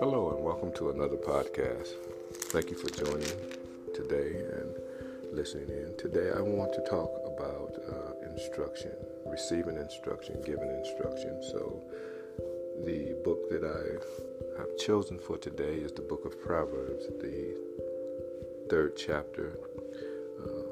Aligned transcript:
Hello, 0.00 0.34
and 0.34 0.44
welcome 0.44 0.72
to 0.72 0.90
another 0.90 1.16
podcast. 1.16 1.90
Thank 2.50 2.70
you 2.70 2.76
for 2.76 2.88
joining 2.90 3.30
today 3.94 4.42
and 4.58 4.74
listening 5.32 5.68
in. 5.68 5.94
Today, 5.96 6.32
I 6.36 6.40
want 6.40 6.72
to 6.72 6.80
talk 6.80 7.12
about 7.24 7.76
uh, 7.88 8.14
instruction, 8.32 8.90
receiving 9.26 9.76
instruction, 9.76 10.42
giving 10.44 10.70
instruction. 10.70 11.40
So, 11.52 11.80
the 12.84 13.14
book 13.24 13.48
that 13.50 13.62
I 13.62 14.58
have 14.58 14.76
chosen 14.76 15.20
for 15.20 15.38
today 15.38 15.76
is 15.76 15.92
the 15.92 16.02
book 16.02 16.24
of 16.24 16.42
Proverbs, 16.42 17.06
the 17.20 17.54
third 18.68 18.96
chapter. 18.96 19.56
Uh, 20.42 20.62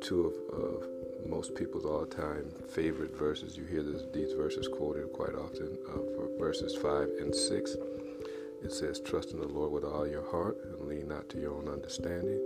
two 0.00 0.26
of, 0.26 0.34
of, 0.58 1.01
most 1.26 1.54
people's 1.54 1.84
all-time 1.84 2.52
favorite 2.68 3.16
verses. 3.16 3.56
You 3.56 3.64
hear 3.64 3.82
this, 3.82 4.02
these 4.12 4.32
verses 4.32 4.68
quoted 4.68 5.12
quite 5.12 5.34
often. 5.34 5.78
Uh, 5.88 5.98
for 6.14 6.28
verses 6.38 6.74
five 6.76 7.08
and 7.20 7.34
six, 7.34 7.76
it 8.62 8.72
says, 8.72 9.00
"Trust 9.00 9.32
in 9.32 9.40
the 9.40 9.46
Lord 9.48 9.72
with 9.72 9.84
all 9.84 10.06
your 10.06 10.28
heart, 10.30 10.58
and 10.64 10.88
lean 10.88 11.08
not 11.08 11.28
to 11.30 11.40
your 11.40 11.54
own 11.54 11.68
understanding. 11.68 12.40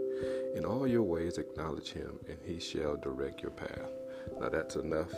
In 0.55 0.65
all 0.65 0.87
your 0.87 1.03
ways 1.03 1.39
acknowledge 1.39 1.93
Him, 1.93 2.19
and 2.29 2.39
He 2.45 2.59
shall 2.59 2.97
direct 2.97 3.43
your 3.43 3.51
path." 3.53 3.91
Now 4.41 4.49
that's 4.49 4.77
enough 4.77 5.13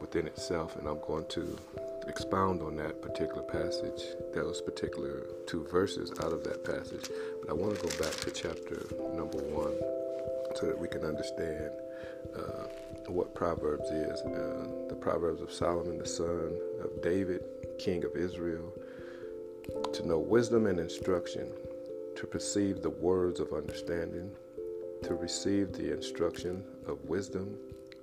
within 0.00 0.26
itself, 0.26 0.76
and 0.76 0.88
I'm 0.88 1.00
going 1.06 1.26
to 1.30 1.58
expound 2.06 2.62
on 2.62 2.76
that 2.76 3.02
particular 3.02 3.42
passage, 3.42 4.02
those 4.32 4.62
particular 4.62 5.26
two 5.46 5.66
verses 5.70 6.10
out 6.20 6.32
of 6.32 6.42
that 6.44 6.64
passage. 6.64 7.10
But 7.40 7.50
I 7.50 7.52
want 7.52 7.76
to 7.76 7.82
go 7.82 7.88
back 8.02 8.14
to 8.20 8.30
chapter 8.30 8.86
number 9.14 9.38
one 9.38 9.74
so 10.54 10.66
that 10.66 10.78
we 10.78 10.88
can 10.88 11.04
understand 11.04 11.70
uh, 12.36 12.68
what 13.08 13.34
Proverbs 13.34 13.88
is. 13.90 14.20
Uh, 14.20 14.68
the 14.88 14.94
Proverbs 14.94 15.40
of 15.40 15.52
Solomon, 15.52 15.98
the 15.98 16.06
son 16.06 16.58
of 16.82 17.02
David, 17.02 17.42
king 17.78 18.04
of 18.04 18.16
Israel, 18.16 18.72
to 19.92 20.06
know 20.06 20.18
wisdom 20.18 20.66
and 20.66 20.78
instruction, 20.78 21.50
to 22.16 22.26
perceive 22.26 22.82
the 22.82 22.90
words 22.90 23.40
of 23.40 23.52
understanding, 23.52 24.30
to 25.02 25.14
receive 25.14 25.72
the 25.72 25.92
instruction 25.92 26.64
of 26.86 27.02
wisdom, 27.04 27.56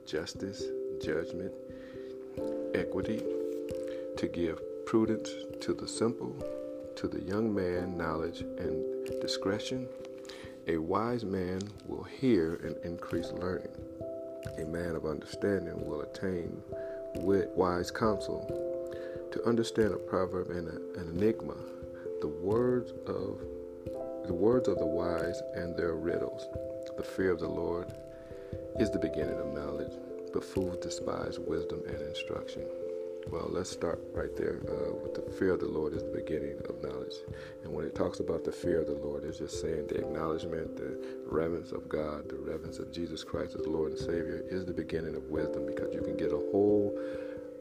justice, 0.06 0.64
judgment, 1.04 1.52
equity, 2.74 3.22
to 4.18 4.28
give 4.28 4.62
prudence 4.86 5.30
to 5.60 5.74
the 5.74 5.88
simple, 5.88 6.36
to 6.96 7.08
the 7.08 7.22
young 7.24 7.54
man 7.54 7.98
knowledge 7.98 8.42
and 8.42 8.84
discretion. 9.20 9.88
A 10.68 10.78
wise 10.78 11.24
man 11.24 11.62
will 11.86 12.04
hear 12.04 12.56
and 12.64 12.76
increase 12.84 13.32
learning. 13.32 13.70
A 14.58 14.66
man 14.66 14.96
of 14.96 15.06
understanding 15.06 15.86
will 15.86 16.02
attain 16.02 16.60
wit, 17.18 17.52
wise 17.56 17.92
counsel. 17.92 18.42
To 19.32 19.46
understand 19.46 19.94
a 19.94 19.98
proverb 19.98 20.50
and 20.50 20.68
a, 20.68 21.00
an 21.00 21.10
enigma, 21.10 21.56
the 22.22 22.28
words 22.28 22.92
of 23.06 23.42
the 24.26 24.34
words 24.34 24.68
of 24.68 24.80
the 24.80 24.86
wise 24.88 25.40
and 25.54 25.78
their 25.78 25.94
riddles. 25.94 26.48
The 26.98 27.04
fear 27.04 27.32
of 27.32 27.40
the 27.40 27.48
Lord 27.48 27.94
is 28.80 28.90
the 28.90 28.98
beginning 28.98 29.38
of 29.38 29.54
knowledge, 29.54 29.94
but 30.34 30.44
fools 30.44 30.78
despise 30.78 31.38
wisdom 31.38 31.84
and 31.88 32.02
instruction. 32.02 32.64
Well, 33.32 33.50
let's 33.50 33.70
start 33.70 34.00
right 34.14 34.36
there 34.36 34.62
uh, 34.70 34.94
with 34.94 35.16
the 35.16 35.32
fear 35.32 35.54
of 35.54 35.60
the 35.60 35.68
Lord 35.68 35.94
is 35.94 36.04
the 36.04 36.12
beginning 36.12 36.58
of 36.70 36.82
knowledge. 36.84 37.16
And 37.64 37.74
when 37.74 37.86
it 37.86 37.96
talks 37.96 38.20
about 38.20 38.44
the 38.44 38.52
fear 38.52 38.82
of 38.82 38.88
the 38.88 38.94
Lord, 38.94 39.24
it's 39.24 39.40
just 39.40 39.60
saying 39.60 39.88
the 39.88 39.98
acknowledgement, 39.98 40.78
the 40.78 40.98
reverence 41.26 41.72
of 41.72 41.90
God, 41.90 42.30
the 42.30 42.38
reverence 42.38 42.80
of 42.80 42.92
Jesus 42.92 43.24
Christ 43.24 43.56
as 43.60 43.66
Lord 43.66 43.92
and 43.92 44.00
Savior 44.00 44.44
is 44.50 44.66
the 44.66 44.74
beginning 44.74 45.16
of 45.16 45.24
wisdom 45.30 45.66
because 45.66 45.94
you 45.94 46.02
can 46.02 46.16
get 46.18 46.32
a 46.32 46.38
whole 46.52 46.98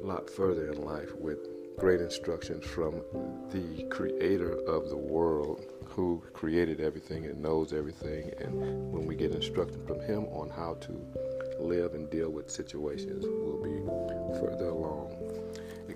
lot 0.01 0.29
further 0.29 0.71
in 0.71 0.85
life 0.85 1.15
with 1.17 1.39
great 1.79 2.01
instructions 2.01 2.65
from 2.65 3.03
the 3.51 3.85
creator 3.91 4.53
of 4.69 4.89
the 4.91 4.97
world 4.97 5.65
who 5.87 6.23
created 6.33 6.81
everything 6.81 7.25
and 7.25 7.41
knows 7.41 7.73
everything. 7.73 8.31
And 8.39 8.93
when 8.93 9.07
we 9.07 9.17
get 9.17 9.35
instruction 9.35 9.85
from 9.87 10.01
him 10.01 10.25
on 10.27 10.51
how 10.51 10.75
to 10.83 11.34
live 11.59 11.95
and 11.95 12.11
deal 12.11 12.31
with 12.31 12.51
situations, 12.51 13.25
we'll 13.27 13.63
be 13.63 14.41
further 14.41 14.69
along 14.69 15.25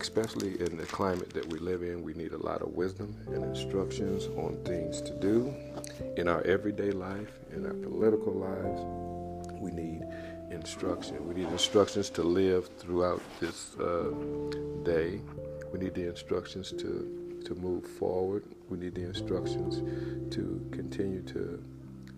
especially 0.01 0.61
in 0.61 0.77
the 0.77 0.87
climate 0.87 1.31
that 1.31 1.47
we 1.47 1.59
live 1.59 1.83
in, 1.83 2.03
we 2.03 2.15
need 2.15 2.33
a 2.33 2.39
lot 2.39 2.63
of 2.63 2.69
wisdom 2.75 3.17
and 3.27 3.45
instructions 3.45 4.27
on 4.37 4.57
things 4.65 5.01
to 5.03 5.13
do 5.15 5.53
in 6.17 6.29
our 6.29 6.43
everyday 6.43 6.91
life, 6.91 7.31
in 7.53 7.67
our 7.67 7.75
political 7.75 8.33
lives. 8.33 8.81
We 9.61 9.71
need 9.71 10.03
instruction. 10.51 11.27
We 11.27 11.35
need 11.35 11.49
instructions 11.49 12.11
to 12.11 12.23
live 12.23 12.69
throughout 12.79 13.21
this 13.41 13.77
uh, 13.77 14.11
day. 14.85 15.21
We 15.73 15.79
need 15.81 15.95
the 15.95 16.09
instructions 16.09 16.71
to 16.73 17.15
to 17.45 17.55
move 17.55 17.87
forward. 17.87 18.45
We 18.69 18.79
need 18.79 18.95
the 18.95 19.05
instructions 19.05 19.77
to 20.35 20.69
continue 20.71 21.23
to 21.23 21.63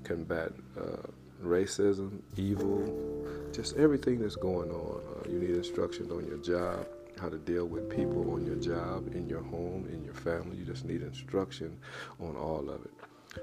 combat 0.03 0.53
uh, 0.79 1.07
racism, 1.43 2.21
evil, 2.37 3.27
just 3.53 3.77
everything 3.77 4.21
that's 4.21 4.37
going 4.37 4.71
on. 4.71 5.01
Uh, 5.01 5.29
you 5.29 5.39
need 5.39 5.51
instructions 5.57 6.11
on 6.11 6.27
your 6.27 6.39
job 6.39 6.87
how 7.21 7.29
to 7.29 7.39
deal 7.39 7.67
with 7.67 7.91
people 7.91 8.33
on 8.33 8.47
your 8.47 8.57
job, 8.57 9.15
in 9.15 9.29
your 9.29 9.43
home, 9.43 9.87
in 9.93 10.03
your 10.03 10.15
family. 10.15 10.57
You 10.57 10.65
just 10.65 10.87
need 10.87 11.03
instruction 11.03 11.77
on 12.19 12.35
all 12.35 12.71
of 12.71 12.83
it. 12.85 12.93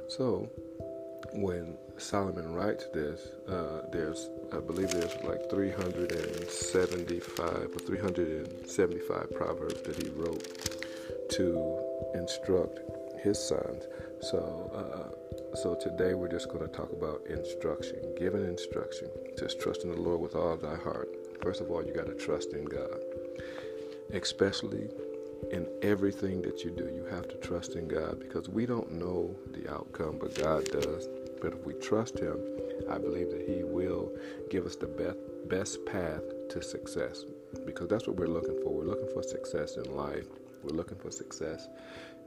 So, 0.10 0.50
when 1.34 1.78
Solomon 1.98 2.54
writes 2.54 2.86
this, 2.94 3.22
uh, 3.48 3.84
there's, 3.92 4.30
I 4.52 4.60
believe 4.60 4.90
there's 4.92 5.16
like 5.24 5.50
375 5.50 7.48
or 7.48 7.80
375 7.80 9.32
proverbs 9.36 9.82
that 9.84 10.02
he 10.02 10.10
wrote 10.10 11.30
to 11.32 11.84
instruct 12.16 12.80
his 13.22 13.38
sons. 13.40 13.84
So, 14.22 14.72
uh, 14.74 15.56
so 15.56 15.76
today 15.76 16.14
we're 16.14 16.30
just 16.30 16.50
going 16.50 16.62
to 16.62 16.68
talk 16.68 16.92
about 16.92 17.26
instruction, 17.28 18.00
giving 18.18 18.44
instruction. 18.46 19.10
Just 19.38 19.62
trust 19.62 19.84
in 19.84 19.92
the 19.92 20.02
Lord 20.02 20.22
with 20.22 20.36
all 20.36 20.58
thy 20.58 20.76
heart. 20.76 21.10
First 21.42 21.62
of 21.62 21.72
all, 21.72 21.86
you 21.86 21.94
got 21.94 22.08
to 22.08 22.16
trust 22.16 22.54
in 22.54 22.66
God 22.66 23.00
especially 24.14 24.90
in 25.52 25.68
everything 25.82 26.42
that 26.42 26.64
you 26.64 26.72
do. 26.72 26.86
You 26.86 27.06
have 27.10 27.28
to 27.30 27.36
trust 27.38 27.76
in 27.76 27.88
God 27.88 28.20
because 28.20 28.50
we 28.50 28.66
don't 28.66 28.92
know 28.94 29.36
the 29.52 29.72
outcome, 29.72 30.18
but 30.20 30.36
God 30.36 30.66
does. 30.66 31.08
But 31.42 31.54
if 31.54 31.66
we 31.66 31.74
trust 31.74 32.20
Him, 32.20 32.40
I 32.90 32.98
believe 32.98 33.30
that 33.32 33.46
He 33.48 33.64
will 33.64 34.12
give 34.50 34.66
us 34.66 34.76
the 34.76 34.88
best, 34.88 35.18
best 35.50 35.86
path 35.86 36.22
to 36.50 36.62
success 36.62 37.26
because 37.66 37.88
that's 37.88 38.08
what 38.08 38.18
we're 38.18 38.28
looking 38.28 38.60
for. 38.64 38.74
We're 38.74 38.86
looking 38.86 39.10
for 39.14 39.24
success 39.24 39.78
in 39.78 39.96
life. 39.96 40.28
We're 40.64 40.76
looking 40.76 40.98
for 40.98 41.12
success 41.12 41.68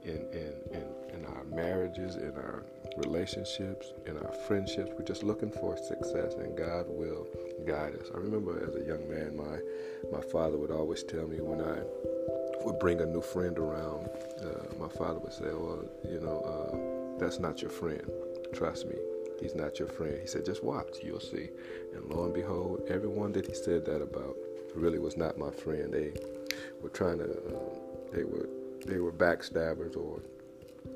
in, 0.03 0.25
in, 0.31 0.53
in, 0.71 0.85
in 1.13 1.25
our 1.25 1.43
marriages, 1.45 2.15
in 2.15 2.33
our 2.35 2.63
relationships, 2.97 3.93
in 4.05 4.17
our 4.17 4.31
friendships. 4.47 4.91
We're 4.97 5.05
just 5.05 5.23
looking 5.23 5.51
for 5.51 5.77
success, 5.77 6.33
and 6.35 6.57
God 6.57 6.85
will 6.87 7.27
guide 7.65 7.95
us. 7.95 8.07
I 8.13 8.17
remember 8.17 8.67
as 8.67 8.75
a 8.75 8.85
young 8.85 9.07
man, 9.09 9.35
my 9.35 9.59
my 10.11 10.21
father 10.21 10.57
would 10.57 10.71
always 10.71 11.03
tell 11.03 11.27
me 11.27 11.37
when 11.39 11.61
I 11.61 11.79
would 12.63 12.79
bring 12.79 13.01
a 13.01 13.05
new 13.05 13.21
friend 13.21 13.57
around, 13.57 14.09
uh, 14.41 14.73
my 14.79 14.89
father 14.89 15.19
would 15.19 15.33
say, 15.33 15.45
"Well, 15.45 15.85
you 16.09 16.19
know, 16.19 16.41
uh, 16.41 17.19
that's 17.19 17.39
not 17.39 17.61
your 17.61 17.71
friend. 17.71 18.09
Trust 18.53 18.87
me." 18.87 18.95
He's 19.41 19.55
not 19.55 19.79
your 19.79 19.87
friend. 19.87 20.19
He 20.21 20.27
said, 20.27 20.45
just 20.45 20.63
watch, 20.63 20.97
you'll 21.01 21.19
see. 21.19 21.49
And 21.95 22.05
lo 22.05 22.25
and 22.25 22.33
behold, 22.33 22.83
everyone 22.87 23.31
that 23.31 23.47
he 23.47 23.55
said 23.55 23.85
that 23.85 23.99
about 23.99 24.37
really 24.75 24.99
was 24.99 25.17
not 25.17 25.35
my 25.35 25.49
friend. 25.49 25.91
They 25.91 26.13
were 26.79 26.89
trying 26.89 27.17
to, 27.17 27.23
uh, 27.23 27.59
they 28.13 28.23
were, 28.23 28.47
they 28.85 28.99
were 28.99 29.11
backstabbers 29.11 29.95
or 29.95 30.21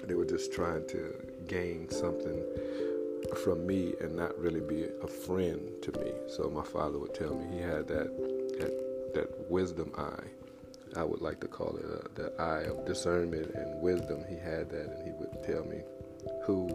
they 0.03 0.15
were 0.15 0.25
just 0.25 0.53
trying 0.53 0.87
to 0.87 1.13
gain 1.47 1.89
something 1.89 2.43
from 3.43 3.65
me 3.65 3.93
and 4.01 4.15
not 4.15 4.37
really 4.39 4.59
be 4.59 4.87
a 5.01 5.07
friend 5.07 5.61
to 5.81 5.91
me. 5.99 6.11
So 6.27 6.49
my 6.49 6.63
father 6.63 6.99
would 6.99 7.13
tell 7.13 7.35
me 7.35 7.57
he 7.57 7.61
had 7.61 7.87
that 7.87 8.07
that, 8.59 9.13
that 9.13 9.49
wisdom 9.49 9.91
eye. 9.97 10.27
I 10.95 11.03
would 11.03 11.21
like 11.21 11.41
to 11.41 11.47
call 11.47 11.75
it 11.75 11.85
uh, 11.85 12.07
the 12.15 12.41
eye 12.41 12.63
of 12.63 12.85
discernment 12.85 13.53
and 13.53 13.81
wisdom. 13.81 14.23
He 14.29 14.35
had 14.35 14.69
that, 14.69 14.85
and 14.85 15.03
he 15.03 15.11
would 15.11 15.43
tell 15.43 15.65
me 15.65 15.81
who 16.45 16.67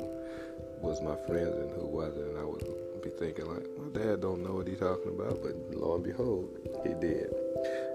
was 0.80 1.00
my 1.00 1.16
friends 1.26 1.56
and 1.56 1.70
who 1.70 1.86
wasn't. 1.86 2.28
And 2.28 2.38
I 2.38 2.44
would 2.44 2.64
be 3.02 3.10
thinking 3.10 3.46
like, 3.46 3.66
my 3.78 3.98
dad 3.98 4.20
don't 4.20 4.42
know 4.42 4.54
what 4.54 4.66
he's 4.66 4.80
talking 4.80 5.14
about, 5.14 5.42
but 5.42 5.54
lo 5.74 5.94
and 5.94 6.04
behold, 6.04 6.50
he 6.84 6.92
did. 6.94 7.32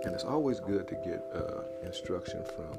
And 0.03 0.13
it's 0.13 0.23
always 0.23 0.59
good 0.59 0.87
to 0.87 0.95
get 0.95 1.23
uh, 1.33 1.85
instruction 1.85 2.43
from 2.55 2.75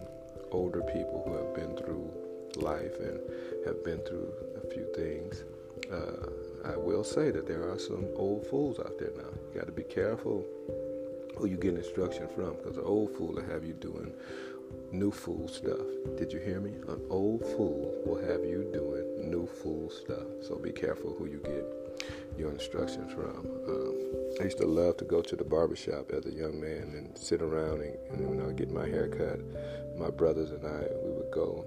older 0.51 0.83
people 0.83 1.23
who 1.27 1.35
have 1.37 1.55
been 1.55 1.77
through 1.77 2.11
life 2.57 2.99
and 3.01 3.21
have 3.67 3.85
been 3.85 3.99
through 4.01 4.33
a 4.63 4.67
few 4.73 4.87
things. 4.95 5.45
Uh, 5.93 6.73
I 6.73 6.77
will 6.77 7.05
say 7.05 7.31
that 7.31 7.47
there 7.47 7.69
are 7.71 7.79
some 7.79 8.07
old 8.17 8.47
fools 8.47 8.79
out 8.79 8.99
there 8.99 9.13
now. 9.17 9.31
You 9.53 9.61
got 9.61 9.67
to 9.67 9.73
be 9.73 9.83
careful 9.83 10.45
who 11.37 11.47
you 11.47 11.57
get 11.57 11.75
instruction 11.75 12.29
from 12.35 12.55
because 12.57 12.77
an 12.77 12.85
old 12.85 13.15
fool 13.17 13.35
will 13.35 13.45
have 13.45 13.65
you 13.65 13.75
doing 13.75 14.13
new 14.91 15.11
fool 15.11 15.49
stuff. 15.49 15.87
Did 16.17 16.33
you 16.33 16.41
hear 16.41 16.61
me? 16.61 16.73
An 16.89 17.01
old 17.11 17.43
fool 17.43 17.95
will 18.05 18.21
have 18.21 18.45
you 18.45 18.69
doing 18.73 19.31
new 19.31 19.47
fool 19.47 19.91
stuff. 19.91 20.27
So 20.43 20.57
be 20.57 20.73
careful 20.73 21.15
who 21.17 21.27
you 21.27 21.39
get 21.39 21.86
your 22.39 22.53
instructions 22.53 23.13
from. 23.13 23.47
Um, 23.69 23.95
I 24.41 24.45
used 24.45 24.59
to 24.59 24.67
love 24.67 24.97
to 24.99 25.05
go 25.05 25.23
to 25.23 25.37
the 25.37 25.45
barbershop 25.45 26.11
as 26.11 26.27
a 26.27 26.33
young 26.33 26.61
man 26.61 26.95
and 26.95 27.17
sit 27.17 27.41
around 27.43 27.81
and, 27.81 27.97
and 28.11 28.29
when 28.29 28.57
get 28.57 28.71
my 28.71 28.87
hair 28.87 29.09
cut, 29.09 29.41
my 29.99 30.11
brothers 30.11 30.51
and 30.51 30.67
I, 30.67 30.87
we 31.05 31.13
would 31.13 31.31
go 31.33 31.65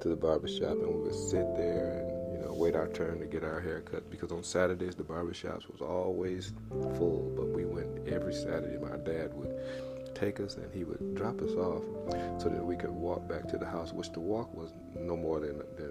to 0.00 0.08
the 0.08 0.16
barbershop 0.16 0.72
and 0.72 0.86
we 0.86 1.02
would 1.02 1.14
sit 1.14 1.56
there 1.56 1.98
and 1.98 2.32
you 2.32 2.38
know 2.38 2.52
wait 2.52 2.76
our 2.76 2.88
turn 2.88 3.18
to 3.18 3.26
get 3.26 3.42
our 3.42 3.60
hair 3.60 3.80
cut 3.80 4.08
because 4.10 4.30
on 4.30 4.44
Saturdays 4.44 4.94
the 4.94 5.02
barbershops 5.02 5.70
was 5.70 5.80
always 5.80 6.52
full 6.96 7.32
but 7.36 7.48
we 7.48 7.64
went 7.64 8.08
every 8.08 8.32
Saturday 8.32 8.78
my 8.78 8.96
dad 8.98 9.34
would 9.34 10.14
take 10.14 10.40
us 10.40 10.56
and 10.56 10.72
he 10.72 10.84
would 10.84 11.14
drop 11.14 11.40
us 11.40 11.52
off 11.52 11.82
so 12.40 12.48
that 12.48 12.64
we 12.64 12.76
could 12.76 12.90
walk 12.90 13.28
back 13.28 13.48
to 13.48 13.58
the 13.58 13.66
house 13.66 13.92
which 13.92 14.12
the 14.12 14.20
walk 14.20 14.52
was 14.54 14.72
no 14.96 15.16
more 15.16 15.40
than, 15.40 15.58
than 15.76 15.90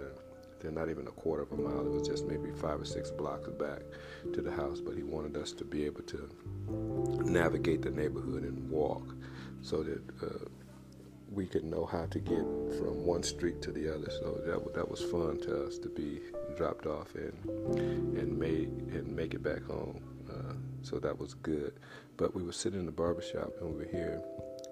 they're 0.59 0.71
not 0.71 0.89
even 0.89 1.07
a 1.07 1.12
quarter 1.12 1.44
of 1.44 1.51
a 1.51 1.57
mile. 1.57 1.86
It 1.86 1.92
was 1.92 2.07
just 2.07 2.25
maybe 2.25 2.51
five 2.51 2.81
or 2.81 2.86
six 2.86 3.12
blocks 3.12 3.48
back 3.50 3.81
to 4.33 4.42
the 4.42 4.51
house. 4.51 4.80
But 4.80 4.95
he 4.95 5.04
wanted 5.04 5.38
us 5.38 5.51
to 5.54 5.63
be 5.63 5.86
able 5.86 6.01
to 6.04 6.30
navigate 7.24 7.81
the 7.81 7.92
neighborhood 7.92 8.44
and 8.44 8.69
walk 8.69 9.13
so 9.62 9.83
that 9.83 10.01
uh, 10.21 10.45
we 11.31 11.45
could 11.45 11.63
know 11.63 11.86
how 11.86 12.06
to 12.06 12.19
get 12.19 12.39
from 12.77 13.06
one 13.06 13.24
street 13.24 13.62
to 13.63 13.71
the 13.71 13.94
other. 13.94 14.09
So 14.09 14.42
that 14.45 14.74
that 14.74 14.89
was 14.89 15.01
fun 15.04 15.39
to 15.42 15.65
us 15.65 15.77
to 15.80 15.89
be 15.89 16.21
dropped 16.56 16.86
off 16.86 17.13
and 17.15 17.33
and 18.18 18.38
made 18.38 18.69
and 18.69 19.15
make 19.15 19.33
it 19.33 19.44
back 19.44 19.63
home. 19.63 20.01
Uh, 20.30 20.54
so 20.81 21.00
that 21.00 21.18
was 21.18 21.33
good. 21.36 21.74
But 22.18 22.36
we 22.36 22.44
were 22.44 22.51
sitting 22.54 22.80
in 22.80 22.86
the 22.86 22.92
barbershop 22.92 23.54
and 23.62 23.69
we 23.71 23.86
were 23.86 23.92
here 23.92 24.21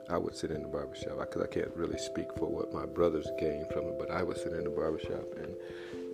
I 0.10 0.18
would 0.18 0.36
sit 0.36 0.52
in 0.52 0.62
the 0.62 0.68
barbershop 0.68 1.20
because 1.20 1.42
I 1.42 1.48
can't 1.48 1.72
really 1.76 1.98
speak 1.98 2.28
for 2.38 2.48
what 2.48 2.74
my 2.74 2.86
brothers 2.86 3.28
gained 3.40 3.68
from 3.72 3.86
it, 3.86 4.00
but 4.00 4.12
I 4.12 4.22
would 4.24 4.38
sit 4.38 4.54
in 4.54 4.64
the 4.64 4.70
barbershop 4.70 5.26
and, 5.38 5.56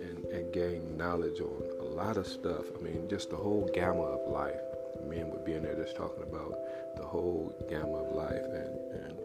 and, 0.00 0.24
and 0.26 0.52
gain 0.52 0.96
knowledge 0.96 1.40
on 1.40 1.62
a 1.80 1.84
lot 1.84 2.16
of 2.16 2.26
stuff. 2.26 2.64
I 2.78 2.82
mean, 2.82 3.08
just 3.08 3.30
the 3.30 3.36
whole 3.36 3.70
gamma 3.74 4.00
of 4.00 4.32
life. 4.32 4.60
Men 5.06 5.30
would 5.30 5.44
be 5.44 5.54
in 5.54 5.62
there 5.62 5.74
just 5.74 5.96
talking 5.96 6.22
about 6.22 6.54
the 6.96 7.04
whole 7.04 7.52
gamma 7.68 8.04
of 8.04 8.14
life, 8.14 8.44
and 8.44 8.78
and, 9.04 9.18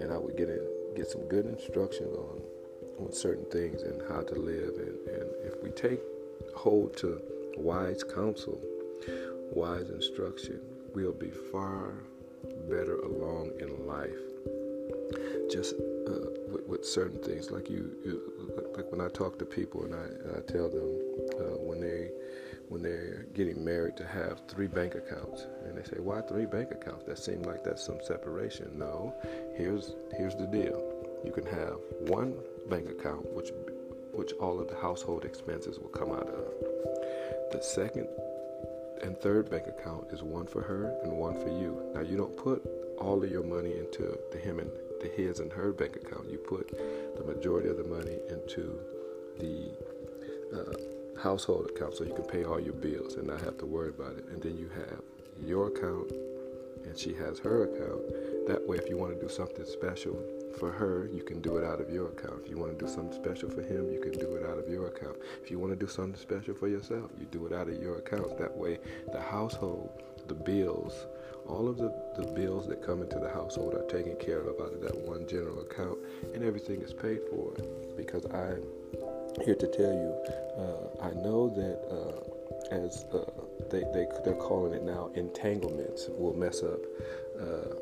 and 0.00 0.12
I 0.12 0.18
would 0.18 0.36
get 0.36 0.48
in, 0.48 0.60
get 0.96 1.08
some 1.08 1.28
good 1.28 1.46
instructions 1.46 2.16
on 2.16 2.40
on 2.98 3.12
certain 3.12 3.44
things 3.46 3.82
and 3.82 4.00
how 4.08 4.22
to 4.22 4.34
live. 4.34 4.74
And, 4.76 5.08
and 5.08 5.30
if 5.44 5.62
we 5.62 5.70
take 5.70 6.00
hold 6.54 6.96
to 6.98 7.20
wise 7.56 8.02
counsel, 8.02 8.60
wise 9.52 9.90
instruction, 9.90 10.60
we'll 10.94 11.12
be 11.12 11.30
far 11.30 11.94
better 12.68 13.00
along 13.00 13.52
in 13.60 13.86
life. 13.86 14.10
Just 15.50 15.74
uh, 15.74 16.30
with, 16.48 16.66
with, 16.66 16.84
certain 16.84 17.22
things, 17.22 17.50
like 17.50 17.68
you, 17.68 17.90
you, 18.04 18.20
like 18.76 18.90
when 18.90 19.00
I 19.00 19.08
talk 19.08 19.38
to 19.38 19.44
people 19.44 19.84
and 19.84 19.94
I, 19.94 20.04
and 20.04 20.36
I 20.36 20.40
tell 20.50 20.68
them 20.68 20.98
uh, 21.38 21.56
when 21.58 21.80
they 21.80 22.10
when 22.68 22.82
they're 22.82 23.26
getting 23.34 23.62
married 23.62 23.96
to 23.98 24.06
have 24.06 24.40
three 24.48 24.66
bank 24.66 24.94
accounts, 24.94 25.46
and 25.64 25.76
they 25.76 25.82
say, 25.82 25.96
"Why 25.98 26.22
three 26.22 26.46
bank 26.46 26.70
accounts? 26.70 27.04
That 27.04 27.18
seems 27.18 27.46
like 27.46 27.62
that's 27.62 27.84
some 27.84 27.98
separation." 28.02 28.70
No, 28.78 29.14
here's 29.54 29.94
here's 30.16 30.34
the 30.34 30.46
deal: 30.46 30.82
you 31.24 31.32
can 31.32 31.46
have 31.46 31.76
one 32.08 32.34
bank 32.68 32.88
account, 32.88 33.32
which 33.34 33.50
which 34.12 34.32
all 34.34 34.60
of 34.60 34.68
the 34.68 34.76
household 34.76 35.24
expenses 35.24 35.78
will 35.78 35.88
come 35.88 36.10
out 36.10 36.28
of. 36.28 36.52
The 37.52 37.60
second 37.62 38.08
and 39.02 39.16
third 39.18 39.50
bank 39.50 39.66
account 39.66 40.06
is 40.12 40.22
one 40.22 40.46
for 40.46 40.62
her 40.62 40.96
and 41.02 41.12
one 41.12 41.34
for 41.34 41.48
you. 41.48 41.92
Now 41.94 42.00
you 42.00 42.16
don't 42.16 42.36
put 42.36 42.64
all 42.98 43.22
of 43.22 43.30
your 43.30 43.42
money 43.42 43.76
into 43.78 44.18
the 44.32 44.38
him 44.38 44.58
and 44.58 44.70
the 45.00 45.08
his 45.08 45.40
and 45.40 45.52
her 45.52 45.72
bank 45.72 45.96
account. 45.96 46.30
You 46.30 46.38
put 46.38 46.68
the 47.16 47.24
majority 47.24 47.68
of 47.68 47.76
the 47.76 47.84
money 47.84 48.18
into 48.28 48.78
the 49.38 49.70
uh, 50.54 51.20
household 51.20 51.70
account 51.70 51.96
so 51.96 52.04
you 52.04 52.14
can 52.14 52.24
pay 52.24 52.44
all 52.44 52.60
your 52.60 52.74
bills 52.74 53.14
and 53.14 53.26
not 53.26 53.40
have 53.40 53.58
to 53.58 53.66
worry 53.66 53.90
about 53.90 54.16
it. 54.16 54.24
And 54.26 54.42
then 54.42 54.56
you 54.56 54.68
have 54.68 55.00
your 55.44 55.68
account 55.68 56.10
and 56.84 56.96
she 56.96 57.14
has 57.14 57.38
her 57.40 57.64
account. 57.64 58.46
That 58.46 58.66
way, 58.66 58.76
if 58.76 58.88
you 58.88 58.96
want 58.96 59.14
to 59.14 59.20
do 59.20 59.28
something 59.28 59.64
special 59.64 60.16
for 60.58 60.70
her, 60.70 61.08
you 61.12 61.22
can 61.22 61.40
do 61.40 61.56
it 61.56 61.64
out 61.64 61.80
of 61.80 61.90
your 61.90 62.08
account. 62.08 62.42
If 62.44 62.50
you 62.50 62.58
want 62.58 62.78
to 62.78 62.84
do 62.84 62.90
something 62.90 63.12
special 63.12 63.50
for 63.50 63.62
him, 63.62 63.90
you 63.92 64.00
can 64.00 64.12
do 64.12 64.36
it 64.36 64.46
out 64.46 64.58
of 64.58 64.68
your 64.68 64.88
account. 64.88 65.16
If 65.42 65.50
you 65.50 65.58
want 65.58 65.72
to 65.72 65.78
do 65.78 65.90
something 65.90 66.20
special 66.20 66.54
for 66.54 66.68
yourself, 66.68 67.10
you 67.18 67.26
do 67.26 67.46
it 67.46 67.52
out 67.52 67.68
of 67.68 67.80
your 67.80 67.98
account. 67.98 68.38
That 68.38 68.56
way, 68.56 68.78
the 69.12 69.20
household, 69.20 69.90
the 70.28 70.34
bills, 70.34 71.06
all 71.46 71.68
of 71.68 71.76
the, 71.76 71.94
the 72.16 72.26
bills 72.32 72.66
that 72.68 72.82
come 72.82 73.02
into 73.02 73.18
the 73.18 73.28
household 73.28 73.74
are 73.74 73.86
taken 73.86 74.16
care 74.16 74.40
of 74.40 74.60
out 74.60 74.72
of 74.72 74.80
that 74.82 74.96
one 74.96 75.26
general 75.28 75.60
account, 75.60 75.98
and 76.32 76.42
everything 76.42 76.80
is 76.80 76.92
paid 76.92 77.20
for. 77.30 77.52
Because 77.96 78.24
I'm 78.26 78.62
here 79.44 79.54
to 79.54 79.66
tell 79.66 79.92
you, 79.92 80.14
uh, 80.56 81.04
I 81.04 81.10
know 81.22 81.50
that 81.50 81.78
uh, 81.90 82.74
as 82.74 83.04
uh, 83.12 83.24
they, 83.70 83.80
they, 83.92 84.06
they're 84.24 84.34
calling 84.34 84.72
it 84.72 84.82
now, 84.82 85.10
entanglements 85.14 86.08
will 86.08 86.34
mess 86.34 86.62
up 86.62 86.80
uh, 87.40 87.74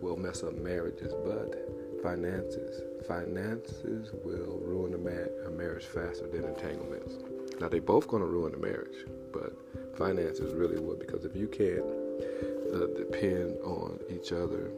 will 0.00 0.16
mess 0.16 0.42
up 0.42 0.54
marriages, 0.54 1.12
but 1.24 1.68
finances. 2.02 2.82
Finances 3.06 4.10
will 4.24 4.60
ruin 4.62 4.94
a, 4.94 4.98
ma- 4.98 5.46
a 5.46 5.50
marriage 5.50 5.84
faster 5.84 6.26
than 6.28 6.44
entanglements. 6.44 7.14
Now, 7.60 7.68
they're 7.68 7.80
both 7.80 8.06
going 8.06 8.22
to 8.22 8.28
ruin 8.28 8.52
the 8.52 8.58
marriage, 8.58 9.06
but 9.32 9.52
finances 9.96 10.54
really 10.54 10.78
will 10.78 10.96
because 10.96 11.24
if 11.24 11.34
you 11.34 11.48
can't 11.48 11.84
uh, 12.74 12.86
depend 12.96 13.58
on 13.62 13.98
each 14.10 14.32
other 14.32 14.70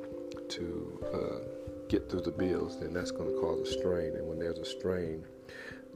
to 0.49 1.05
uh, 1.12 1.87
get 1.88 2.08
through 2.08 2.22
the 2.22 2.31
bills, 2.31 2.78
then 2.81 2.93
that's 2.93 3.11
going 3.11 3.28
to 3.28 3.40
cause 3.40 3.61
a 3.69 3.73
strain. 3.78 4.14
And 4.16 4.28
when 4.28 4.38
there's 4.38 4.58
a 4.58 4.64
strain, 4.64 5.25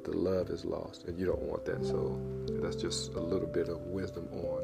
the 0.04 0.16
love 0.16 0.50
is 0.50 0.64
lost, 0.64 1.04
and 1.04 1.18
you 1.18 1.24
don't 1.24 1.42
want 1.42 1.64
that. 1.64 1.84
So 1.84 2.20
that's 2.62 2.76
just 2.76 3.14
a 3.14 3.20
little 3.20 3.48
bit 3.48 3.68
of 3.68 3.80
wisdom 3.86 4.28
on 4.32 4.62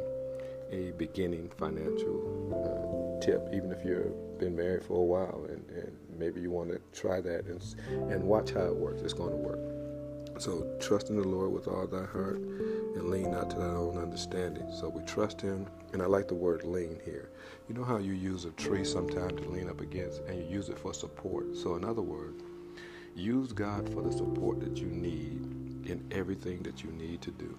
a 0.71 0.93
beginning 0.93 1.51
financial 1.57 2.21
uh, 2.53 3.25
tip, 3.25 3.49
even 3.53 3.73
if 3.73 3.85
you've 3.85 4.15
been 4.41 4.57
married 4.57 4.83
for 4.83 4.95
a 4.95 5.05
while 5.05 5.47
and, 5.49 5.63
and 5.71 5.97
maybe 6.19 6.41
you 6.41 6.51
want 6.51 6.71
to 6.71 6.81
try 6.99 7.21
that 7.21 7.45
and, 7.45 7.63
and 8.11 8.25
watch 8.25 8.51
how 8.51 8.65
it 8.65 8.75
works. 8.75 9.03
It's 9.03 9.13
going 9.13 9.31
to 9.31 9.37
work. 9.37 9.61
So 10.41 10.67
trust 10.81 11.11
in 11.11 11.17
the 11.17 11.29
Lord 11.29 11.53
with 11.53 11.69
all 11.69 11.87
thy 11.87 12.07
heart 12.07 12.39
and 12.39 13.11
lean 13.11 13.31
not 13.31 13.51
to 13.51 13.57
thy 13.57 13.67
own 13.67 13.99
understanding. 13.99 14.67
So 14.73 14.89
we 14.89 15.03
trust 15.03 15.41
him, 15.41 15.67
and 15.93 16.01
I 16.01 16.07
like 16.07 16.29
the 16.29 16.35
word 16.35 16.65
lean 16.65 16.99
here. 17.05 17.29
You 17.69 17.75
know 17.75 17.85
how 17.85 17.99
you 17.99 18.15
use 18.15 18.47
a 18.47 18.51
tree 18.53 18.85
sometimes 18.85 19.41
to 19.43 19.49
lean 19.49 19.69
up 19.69 19.83
against 19.83 20.23
and 20.23 20.39
you 20.39 20.49
use 20.49 20.71
it 20.71 20.79
for 20.79 20.95
support. 20.95 21.55
So 21.57 21.77
in 21.77 21.85
other 21.85 22.03
words, 22.03 22.43
use 23.15 23.53
God 23.53 23.93
for 23.93 24.03
the 24.03 24.13
support 24.13 24.61
that 24.61 24.79
you 24.79 24.87
need 24.87 25.87
in 25.87 26.03
everything 26.11 26.63
that 26.63 26.83
you 26.83 26.91
need 26.93 27.21
to 27.23 27.31
do. 27.33 27.57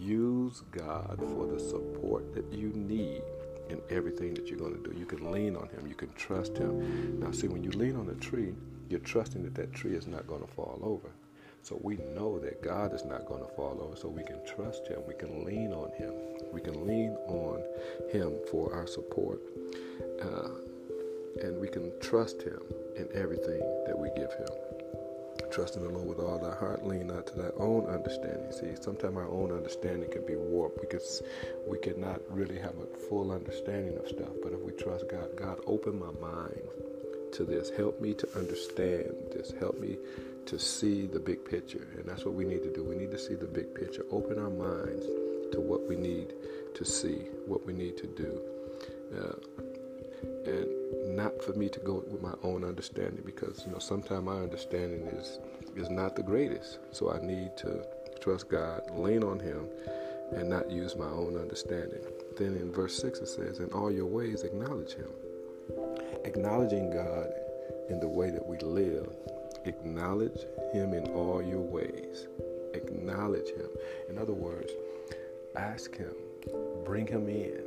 Use 0.00 0.62
God 0.70 1.18
for 1.18 1.46
the 1.46 1.60
support 1.60 2.34
that 2.34 2.50
you 2.52 2.68
need 2.74 3.22
in 3.68 3.80
everything 3.90 4.34
that 4.34 4.48
you're 4.48 4.58
going 4.58 4.82
to 4.82 4.90
do. 4.90 4.98
You 4.98 5.06
can 5.06 5.30
lean 5.30 5.56
on 5.56 5.68
Him, 5.68 5.86
you 5.86 5.94
can 5.94 6.12
trust 6.14 6.56
Him. 6.56 7.20
Now, 7.20 7.30
see, 7.30 7.48
when 7.48 7.62
you 7.64 7.70
lean 7.70 7.96
on 7.96 8.08
a 8.08 8.14
tree, 8.14 8.54
you're 8.88 9.00
trusting 9.00 9.42
that 9.44 9.54
that 9.54 9.72
tree 9.72 9.94
is 9.94 10.06
not 10.06 10.26
going 10.26 10.42
to 10.42 10.46
fall 10.46 10.78
over. 10.82 11.10
So 11.62 11.80
we 11.82 11.96
know 12.14 12.38
that 12.40 12.62
God 12.62 12.92
is 12.94 13.06
not 13.06 13.24
going 13.24 13.42
to 13.42 13.48
fall 13.54 13.80
over, 13.80 13.96
so 13.96 14.08
we 14.08 14.22
can 14.22 14.44
trust 14.44 14.86
Him. 14.86 15.00
We 15.08 15.14
can 15.14 15.44
lean 15.44 15.72
on 15.72 15.90
Him. 15.92 16.12
We 16.52 16.60
can 16.60 16.86
lean 16.86 17.16
on 17.26 17.62
Him 18.12 18.34
for 18.50 18.74
our 18.74 18.86
support. 18.86 19.40
Uh, 20.20 20.50
and 21.42 21.58
we 21.60 21.68
can 21.68 21.90
trust 22.00 22.42
Him 22.42 22.60
in 22.96 23.08
everything 23.14 23.60
that 23.86 23.98
we 23.98 24.08
give 24.14 24.32
Him. 24.34 24.73
Trust 25.50 25.76
in 25.76 25.82
the 25.82 25.88
Lord 25.88 26.08
with 26.08 26.18
all 26.18 26.38
thy 26.38 26.54
heart, 26.54 26.84
lean 26.84 27.06
not 27.06 27.26
to 27.28 27.34
thy 27.34 27.50
own 27.58 27.86
understanding. 27.86 28.50
See, 28.52 28.74
sometimes 28.80 29.16
our 29.16 29.28
own 29.28 29.52
understanding 29.52 30.10
can 30.10 30.26
be 30.26 30.36
warped 30.36 30.80
because 30.80 31.22
we 31.66 31.78
cannot 31.78 32.20
really 32.28 32.58
have 32.58 32.74
a 32.78 32.98
full 33.08 33.30
understanding 33.30 33.96
of 33.98 34.08
stuff. 34.08 34.30
But 34.42 34.52
if 34.52 34.60
we 34.60 34.72
trust 34.72 35.08
God, 35.08 35.36
God, 35.36 35.60
open 35.66 35.98
my 35.98 36.10
mind 36.20 36.68
to 37.32 37.44
this. 37.44 37.70
Help 37.70 38.00
me 38.00 38.14
to 38.14 38.28
understand 38.36 39.14
this. 39.32 39.52
Help 39.58 39.78
me 39.80 39.98
to 40.46 40.58
see 40.58 41.06
the 41.06 41.20
big 41.20 41.44
picture. 41.44 41.86
And 41.96 42.04
that's 42.04 42.24
what 42.24 42.34
we 42.34 42.44
need 42.44 42.62
to 42.62 42.72
do. 42.72 42.84
We 42.84 42.96
need 42.96 43.10
to 43.10 43.18
see 43.18 43.34
the 43.34 43.46
big 43.46 43.74
picture. 43.74 44.04
Open 44.10 44.38
our 44.38 44.50
minds 44.50 45.06
to 45.52 45.60
what 45.60 45.86
we 45.88 45.96
need 45.96 46.34
to 46.74 46.84
see, 46.84 47.28
what 47.46 47.64
we 47.66 47.72
need 47.72 47.96
to 47.98 48.06
do. 48.06 48.40
Uh, 49.16 49.34
and 50.46 51.16
not 51.16 51.42
for 51.42 51.52
me 51.52 51.68
to 51.68 51.80
go 51.80 52.04
with 52.10 52.22
my 52.22 52.34
own 52.42 52.64
understanding 52.64 53.22
because 53.24 53.62
you 53.66 53.72
know 53.72 53.78
sometimes 53.78 54.24
my 54.24 54.36
understanding 54.36 55.06
is 55.08 55.38
is 55.76 55.90
not 55.90 56.16
the 56.16 56.22
greatest. 56.22 56.78
So 56.92 57.12
i 57.12 57.18
need 57.24 57.56
to 57.58 57.84
trust 58.20 58.48
god 58.48 58.82
lean 58.92 59.22
on 59.22 59.38
him 59.38 59.66
and 60.32 60.48
not 60.48 60.70
use 60.70 60.96
my 60.96 61.08
own 61.08 61.36
understanding. 61.36 62.00
Then 62.36 62.56
in 62.56 62.72
verse 62.72 63.00
6 63.00 63.20
it 63.20 63.28
says 63.28 63.58
in 63.58 63.70
all 63.72 63.90
your 63.90 64.06
ways 64.06 64.42
acknowledge 64.42 64.94
him. 64.94 65.10
Acknowledging 66.24 66.90
god 66.90 67.28
in 67.90 68.00
the 68.00 68.08
way 68.08 68.30
that 68.30 68.44
we 68.44 68.58
live 68.58 69.08
acknowledge 69.66 70.40
him 70.72 70.92
in 70.92 71.06
all 71.12 71.42
your 71.42 71.60
ways. 71.60 72.26
Acknowledge 72.74 73.48
him. 73.48 73.68
In 74.10 74.18
other 74.18 74.34
words 74.34 74.72
ask 75.56 75.96
him 75.96 76.14
bring 76.84 77.06
him 77.06 77.28
in 77.28 77.62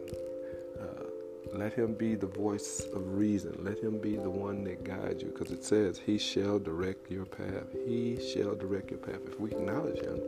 let 1.53 1.73
him 1.73 1.93
be 1.93 2.15
the 2.15 2.27
voice 2.27 2.85
of 2.93 3.17
reason. 3.17 3.57
Let 3.63 3.79
him 3.79 3.99
be 3.99 4.15
the 4.15 4.29
one 4.29 4.63
that 4.65 4.83
guides 4.83 5.21
you. 5.21 5.29
Because 5.29 5.51
it 5.51 5.63
says, 5.63 5.99
He 6.03 6.17
shall 6.17 6.59
direct 6.59 7.11
your 7.11 7.25
path. 7.25 7.67
He 7.85 8.19
shall 8.33 8.55
direct 8.55 8.91
your 8.91 8.99
path. 8.99 9.19
If 9.25 9.39
we 9.39 9.51
acknowledge 9.51 9.99
Him, 9.99 10.19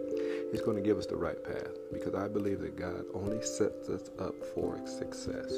He's 0.52 0.62
going 0.62 0.78
to 0.78 0.84
give 0.84 0.98
us 0.98 1.06
the 1.06 1.16
right 1.16 1.42
path. 1.44 1.72
Because 1.92 2.16
I 2.16 2.28
believe 2.28 2.60
that 2.62 2.78
God 2.78 3.06
only 3.14 3.42
sets 3.42 3.90
us 3.90 4.10
up 4.20 4.36
for 4.54 4.80
success. 4.86 5.54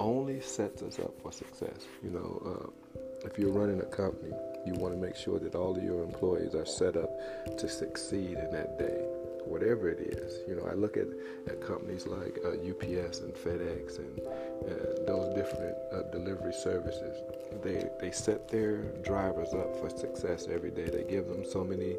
Only 0.00 0.40
sets 0.40 0.82
us 0.82 0.98
up 0.98 1.14
for 1.22 1.32
success. 1.32 1.86
You 2.02 2.10
know, 2.10 2.42
uh, 2.44 2.98
if 3.26 3.38
you're 3.38 3.52
running 3.52 3.80
a 3.80 3.86
company, 3.86 4.32
you 4.66 4.74
want 4.74 4.94
to 4.94 5.00
make 5.00 5.16
sure 5.16 5.38
that 5.38 5.54
all 5.54 5.76
of 5.76 5.82
your 5.82 6.02
employees 6.02 6.54
are 6.54 6.66
set 6.66 6.96
up 6.96 7.10
to 7.58 7.68
succeed 7.68 8.38
in 8.38 8.50
that 8.50 8.78
day 8.78 9.23
whatever 9.46 9.88
it 9.88 10.00
is. 10.00 10.40
You 10.48 10.56
know, 10.56 10.66
I 10.70 10.74
look 10.74 10.96
at, 10.96 11.06
at 11.46 11.60
companies 11.60 12.06
like 12.06 12.38
uh, 12.44 12.50
UPS 12.50 13.20
and 13.20 13.34
FedEx 13.34 13.98
and 13.98 14.20
uh, 14.26 15.04
those 15.06 15.34
different 15.34 15.76
uh, 15.92 16.02
delivery 16.10 16.52
services. 16.52 17.16
They 17.62 17.84
they 18.00 18.10
set 18.10 18.48
their 18.48 18.78
drivers 19.02 19.52
up 19.54 19.76
for 19.78 19.90
success 19.90 20.46
every 20.50 20.70
day. 20.70 20.84
They 20.84 21.04
give 21.04 21.28
them 21.28 21.44
so 21.44 21.64
many 21.64 21.96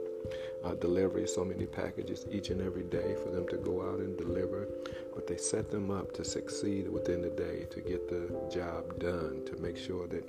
uh, 0.64 0.76
deliveries, 0.76 1.34
so 1.34 1.46
many 1.46 1.66
packages 1.66 2.26
each 2.32 2.50
and 2.50 2.62
every 2.62 2.84
day 2.84 3.16
for 3.24 3.30
them 3.30 3.48
to 3.50 3.58
go 3.58 3.82
out 3.88 4.00
and 4.00 4.18
deliver. 4.18 4.68
But 5.14 5.28
they 5.28 5.38
set 5.38 5.72
them 5.72 5.92
up 5.92 6.14
to 6.16 6.24
succeed 6.24 6.90
within 6.90 7.22
the 7.22 7.30
day, 7.30 7.68
to 7.70 7.82
get 7.82 8.10
the 8.10 8.30
job 8.54 9.00
done, 9.00 9.44
to 9.46 9.56
make 9.62 9.78
sure 9.78 10.08
that 10.08 10.28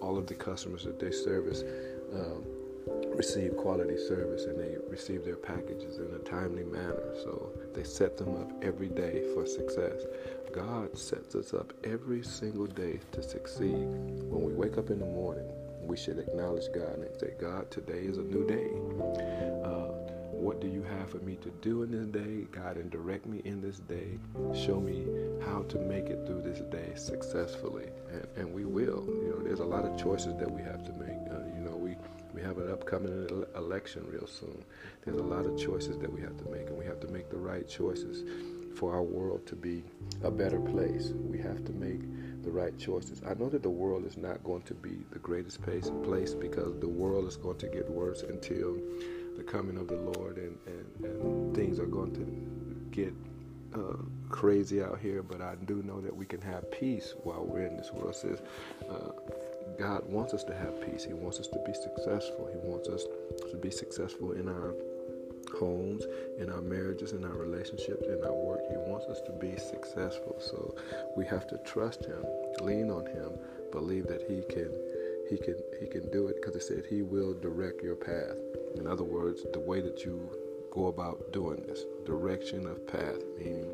all 0.00 0.18
of 0.18 0.26
the 0.26 0.34
customers 0.34 0.84
that 0.84 0.98
they 0.98 1.10
service. 1.10 1.62
Um, 2.12 2.63
receive 3.14 3.56
quality 3.56 3.96
service 3.96 4.44
and 4.44 4.58
they 4.58 4.76
receive 4.88 5.24
their 5.24 5.36
packages 5.36 5.98
in 5.98 6.14
a 6.14 6.18
timely 6.18 6.64
manner. 6.64 7.14
So 7.22 7.52
they 7.74 7.84
set 7.84 8.16
them 8.16 8.34
up 8.36 8.50
every 8.62 8.88
day 8.88 9.22
for 9.34 9.46
success. 9.46 10.02
God 10.54 10.96
sets 10.96 11.34
us 11.34 11.54
up 11.54 11.72
every 11.84 12.22
single 12.22 12.66
day 12.66 13.00
to 13.12 13.22
succeed. 13.22 13.72
When 13.74 14.42
we 14.42 14.52
wake 14.52 14.78
up 14.78 14.90
in 14.90 14.98
the 14.98 15.06
morning, 15.06 15.50
we 15.80 15.96
should 15.96 16.18
acknowledge 16.18 16.64
God 16.74 16.98
and 16.98 17.20
say, 17.20 17.34
God, 17.40 17.70
today 17.70 18.00
is 18.00 18.18
a 18.18 18.22
new 18.22 18.46
day. 18.46 18.70
Uh, 19.64 19.90
what 20.32 20.60
do 20.60 20.68
you 20.68 20.82
have 20.82 21.10
for 21.10 21.18
me 21.18 21.36
to 21.36 21.50
do 21.62 21.82
in 21.82 21.90
this 21.90 22.06
day? 22.06 22.46
God, 22.50 22.76
and 22.76 22.90
direct 22.90 23.26
me 23.26 23.40
in 23.44 23.60
this 23.60 23.78
day. 23.78 24.18
Show 24.54 24.80
me 24.80 25.06
how 25.44 25.62
to 25.68 25.78
make 25.78 26.06
it 26.06 26.26
through 26.26 26.42
this 26.42 26.60
day 26.60 26.92
successfully. 26.96 27.88
And, 28.10 28.26
and 28.36 28.54
we 28.54 28.64
will. 28.64 29.04
You 29.06 29.36
know, 29.36 29.42
there's 29.44 29.60
a 29.60 29.64
lot 29.64 29.84
of 29.84 29.98
choices 29.98 30.36
that 30.38 30.50
we 30.50 30.62
have 30.62 30.84
to 30.84 30.92
make. 30.92 31.03
Have 32.44 32.58
an 32.58 32.70
upcoming 32.70 33.44
election 33.56 34.06
real 34.06 34.26
soon. 34.26 34.62
There's 35.04 35.18
a 35.18 35.22
lot 35.22 35.46
of 35.46 35.58
choices 35.58 35.96
that 35.98 36.12
we 36.12 36.20
have 36.20 36.36
to 36.36 36.44
make, 36.50 36.68
and 36.68 36.76
we 36.76 36.84
have 36.84 37.00
to 37.00 37.08
make 37.08 37.30
the 37.30 37.38
right 37.38 37.66
choices 37.66 38.22
for 38.76 38.92
our 38.92 39.02
world 39.02 39.46
to 39.46 39.56
be 39.56 39.82
a 40.22 40.30
better 40.30 40.60
place. 40.60 41.12
We 41.14 41.38
have 41.38 41.64
to 41.64 41.72
make 41.72 42.02
the 42.42 42.50
right 42.50 42.76
choices. 42.78 43.22
I 43.26 43.32
know 43.34 43.48
that 43.48 43.62
the 43.62 43.70
world 43.70 44.04
is 44.04 44.18
not 44.18 44.44
going 44.44 44.62
to 44.62 44.74
be 44.74 45.04
the 45.10 45.18
greatest 45.18 45.62
place, 45.62 45.90
place 46.02 46.34
because 46.34 46.78
the 46.80 46.88
world 46.88 47.26
is 47.26 47.36
going 47.36 47.56
to 47.58 47.66
get 47.68 47.88
worse 47.90 48.22
until 48.22 48.76
the 49.38 49.42
coming 49.42 49.78
of 49.78 49.88
the 49.88 49.96
Lord, 49.96 50.36
and, 50.36 50.58
and, 50.66 51.04
and 51.04 51.56
things 51.56 51.78
are 51.78 51.86
going 51.86 52.12
to 52.14 52.90
get 52.90 53.14
uh, 53.74 53.96
crazy 54.28 54.82
out 54.82 55.00
here. 55.00 55.22
But 55.22 55.40
I 55.40 55.54
do 55.64 55.82
know 55.82 56.00
that 56.02 56.14
we 56.14 56.26
can 56.26 56.42
have 56.42 56.70
peace 56.70 57.14
while 57.22 57.44
we're 57.44 57.66
in 57.66 57.76
this 57.76 57.90
world. 57.90 58.10
It 58.10 58.16
says, 58.16 58.42
uh, 58.88 59.12
God 59.78 60.08
wants 60.08 60.34
us 60.34 60.44
to 60.44 60.54
have 60.54 60.80
peace. 60.80 61.04
He 61.04 61.14
wants 61.14 61.40
us 61.40 61.48
to 61.48 61.58
be 61.66 61.74
successful. 61.74 62.48
He 62.52 62.58
wants 62.68 62.88
us 62.88 63.04
to 63.50 63.56
be 63.56 63.70
successful 63.70 64.32
in 64.32 64.48
our 64.48 64.74
homes, 65.58 66.04
in 66.38 66.50
our 66.50 66.60
marriages, 66.60 67.12
in 67.12 67.24
our 67.24 67.36
relationships, 67.36 68.06
in 68.06 68.22
our 68.24 68.34
work. 68.34 68.60
He 68.70 68.76
wants 68.76 69.06
us 69.06 69.20
to 69.26 69.32
be 69.32 69.56
successful. 69.56 70.36
So 70.40 70.74
we 71.16 71.26
have 71.26 71.46
to 71.48 71.58
trust 71.58 72.04
him, 72.04 72.24
lean 72.60 72.90
on 72.90 73.06
him, 73.06 73.32
believe 73.72 74.06
that 74.06 74.22
he 74.22 74.42
can 74.52 74.70
he 75.28 75.38
can 75.38 75.56
he 75.80 75.86
can 75.86 76.10
do 76.10 76.28
it 76.28 76.36
because 76.36 76.54
he 76.54 76.60
said 76.60 76.84
he 76.88 77.02
will 77.02 77.34
direct 77.34 77.82
your 77.82 77.96
path. 77.96 78.36
In 78.76 78.86
other 78.86 79.04
words, 79.04 79.44
the 79.52 79.60
way 79.60 79.80
that 79.80 80.04
you 80.04 80.30
go 80.70 80.88
about 80.88 81.32
doing 81.32 81.62
this, 81.66 81.84
direction 82.04 82.66
of 82.66 82.86
path, 82.86 83.18
meaning 83.38 83.72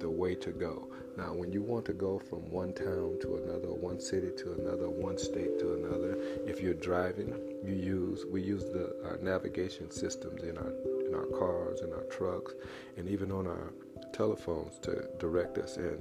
the 0.00 0.10
way 0.10 0.34
to 0.36 0.50
go. 0.50 0.88
Now, 1.16 1.34
when 1.34 1.52
you 1.52 1.62
want 1.62 1.84
to 1.86 1.92
go 1.92 2.18
from 2.18 2.48
one 2.50 2.72
town 2.72 3.18
to 3.22 3.36
another, 3.42 3.72
one 3.72 3.98
city 3.98 4.30
to 4.38 4.52
another, 4.52 4.88
one 4.88 5.18
state 5.18 5.58
to 5.58 5.74
another, 5.74 6.16
if 6.46 6.60
you're 6.60 6.74
driving, 6.74 7.34
you 7.64 7.74
use 7.74 8.24
we 8.30 8.40
use 8.40 8.64
the 8.64 8.94
our 9.04 9.18
navigation 9.18 9.90
systems 9.90 10.42
in 10.42 10.56
our 10.56 10.72
in 11.06 11.14
our 11.14 11.26
cars, 11.38 11.80
in 11.80 11.92
our 11.92 12.04
trucks, 12.04 12.54
and 12.96 13.08
even 13.08 13.32
on 13.32 13.46
our 13.46 13.72
telephones 14.12 14.78
to 14.80 15.08
direct 15.18 15.58
us 15.58 15.76
in. 15.76 15.98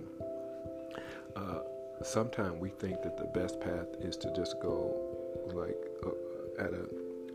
Uh, 1.36 1.60
sometimes 2.04 2.60
we 2.60 2.70
think 2.70 3.02
that 3.02 3.18
the 3.18 3.40
best 3.40 3.60
path 3.60 3.88
is 4.00 4.18
to 4.18 4.32
just 4.36 4.60
go 4.62 5.18
like 5.54 5.78
uh, 6.06 6.64
at 6.64 6.74
a 6.74 6.86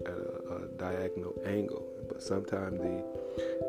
at 0.07 0.19
a, 0.19 0.55
a, 0.55 0.69
diagonal 0.79 1.35
angle, 1.45 1.87
but 2.09 2.23
sometimes 2.23 2.79
the 2.79 3.05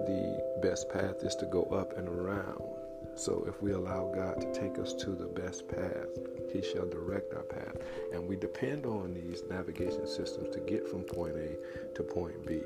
the 0.07 0.59
best 0.61 0.89
path 0.89 1.23
is 1.23 1.35
to 1.35 1.45
go 1.45 1.63
up 1.65 1.97
and 1.97 2.07
around. 2.07 2.72
So 3.15 3.45
if 3.47 3.61
we 3.61 3.71
allow 3.71 4.11
God 4.13 4.41
to 4.41 4.53
take 4.59 4.79
us 4.79 4.93
to 4.95 5.11
the 5.11 5.27
best 5.27 5.67
path, 5.67 6.07
He 6.51 6.61
shall 6.61 6.87
direct 6.87 7.33
our 7.33 7.43
path. 7.43 7.77
And 8.11 8.27
we 8.27 8.35
depend 8.35 8.85
on 8.85 9.13
these 9.13 9.43
navigation 9.49 10.07
systems 10.07 10.53
to 10.55 10.59
get 10.61 10.87
from 10.87 11.01
point 11.03 11.35
A 11.37 11.55
to 11.95 12.03
point 12.03 12.45
B. 12.45 12.61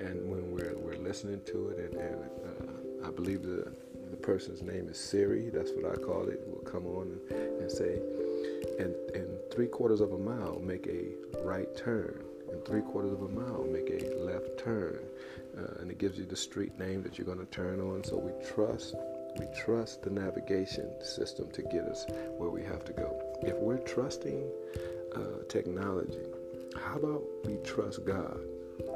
And 0.00 0.28
when 0.28 0.50
we're, 0.50 0.74
we're 0.76 0.96
listening 0.96 1.40
to 1.46 1.68
it, 1.68 1.92
and, 1.92 2.00
and 2.00 3.04
uh, 3.04 3.08
I 3.08 3.10
believe 3.10 3.42
the, 3.42 3.72
the 4.10 4.16
person's 4.16 4.62
name 4.62 4.88
is 4.88 4.98
Siri, 4.98 5.50
that's 5.50 5.70
what 5.72 5.92
I 5.92 5.96
call 5.96 6.28
it, 6.28 6.40
will 6.46 6.62
come 6.70 6.86
on 6.86 7.20
and, 7.30 7.60
and 7.60 7.70
say, 7.70 8.00
and 8.78 8.94
in 9.14 9.38
three 9.52 9.68
quarters 9.68 10.00
of 10.00 10.12
a 10.12 10.18
mile, 10.18 10.58
make 10.62 10.86
a 10.86 11.12
right 11.44 11.68
turn. 11.76 12.22
and 12.50 12.64
three 12.64 12.82
quarters 12.82 13.12
of 13.12 13.22
a 13.22 13.28
mile, 13.28 13.64
make 13.70 13.90
a 13.90 14.14
left 14.16 14.58
turn. 14.58 14.98
Uh, 15.56 15.80
and 15.80 15.90
it 15.90 15.98
gives 15.98 16.18
you 16.18 16.24
the 16.24 16.36
street 16.36 16.78
name 16.78 17.02
that 17.02 17.18
you're 17.18 17.26
going 17.26 17.38
to 17.38 17.44
turn 17.46 17.80
on. 17.80 18.02
So 18.04 18.16
we 18.16 18.32
trust 18.46 18.94
we 19.38 19.46
trust 19.54 20.02
the 20.02 20.10
navigation 20.10 20.90
system 21.02 21.50
to 21.52 21.62
get 21.62 21.84
us 21.84 22.06
where 22.36 22.50
we 22.50 22.62
have 22.64 22.84
to 22.84 22.92
go. 22.92 23.20
If 23.42 23.56
we're 23.56 23.78
trusting 23.78 24.50
uh, 25.14 25.44
technology, 25.48 26.26
how 26.76 26.96
about 26.96 27.22
we 27.44 27.56
trust 27.64 28.04
God? 28.04 28.40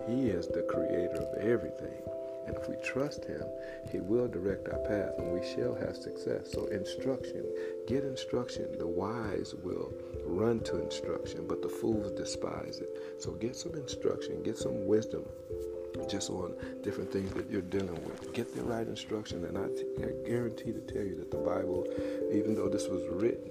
He 0.08 0.28
is 0.28 0.46
the 0.48 0.62
creator 0.62 1.22
of 1.22 1.38
everything. 1.38 2.02
And 2.46 2.56
if 2.56 2.68
we 2.68 2.76
trust 2.76 3.24
Him, 3.24 3.42
He 3.90 3.98
will 3.98 4.28
direct 4.28 4.68
our 4.68 4.78
path 4.78 5.18
and 5.18 5.32
we 5.32 5.44
shall 5.44 5.74
have 5.74 5.96
success. 5.96 6.52
So, 6.52 6.66
instruction, 6.66 7.44
get 7.88 8.04
instruction. 8.04 8.78
The 8.78 8.86
wise 8.86 9.54
will 9.64 9.92
run 10.24 10.60
to 10.60 10.80
instruction, 10.80 11.46
but 11.48 11.60
the 11.60 11.68
fools 11.68 12.12
despise 12.12 12.78
it. 12.78 12.88
So, 13.18 13.32
get 13.32 13.56
some 13.56 13.74
instruction, 13.74 14.42
get 14.44 14.56
some 14.58 14.86
wisdom 14.86 15.24
just 16.08 16.30
on 16.30 16.54
different 16.82 17.12
things 17.12 17.32
that 17.34 17.50
you're 17.50 17.62
dealing 17.62 18.02
with. 18.04 18.32
Get 18.32 18.54
the 18.54 18.62
right 18.62 18.86
instruction, 18.86 19.44
and 19.44 19.58
I, 19.58 19.66
t- 19.68 20.04
I 20.04 20.28
guarantee 20.28 20.72
to 20.72 20.80
tell 20.80 21.02
you 21.02 21.16
that 21.16 21.30
the 21.30 21.38
Bible, 21.38 21.86
even 22.32 22.54
though 22.54 22.68
this 22.68 22.88
was 22.88 23.02
written 23.10 23.50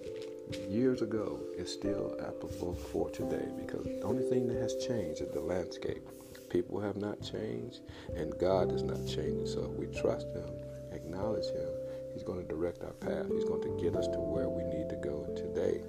years 0.70 1.02
ago, 1.02 1.40
is 1.58 1.72
still 1.72 2.16
applicable 2.20 2.76
for 2.76 3.10
today 3.10 3.48
because 3.58 3.84
the 3.86 4.02
only 4.02 4.24
thing 4.24 4.48
that 4.48 4.58
has 4.58 4.76
changed 4.76 5.22
is 5.22 5.30
the 5.32 5.40
landscape. 5.42 6.04
People 6.50 6.80
have 6.80 6.96
not 6.96 7.22
changed, 7.22 7.82
and 8.16 8.38
God 8.40 8.72
is 8.72 8.84
not 8.84 9.06
changing. 9.08 9.48
So 9.48 9.64
if 9.64 9.72
we 9.72 9.88
trust 10.00 10.28
Him, 10.28 10.50
acknowledge 10.92 11.48
Him, 11.48 11.70
He's 12.14 12.24
going 12.24 12.42
to 12.42 12.48
direct 12.48 12.84
our 12.84 12.94
path. 12.94 13.28
He's 13.30 13.44
going 13.44 13.62
to 13.64 13.84
get 13.84 13.96
us 13.96 14.08
to 14.08 14.20
where 14.20 14.48
we 14.48 14.64
need 14.64 14.88
to 14.90 14.96
go 14.96 15.26
today. 15.36 15.82